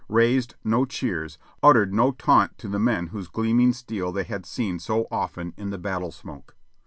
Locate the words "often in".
5.11-5.69